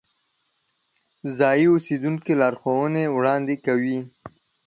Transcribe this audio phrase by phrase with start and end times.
[1.37, 3.99] ځایی اوسیدونکي لارښوونې وړاندې کوي.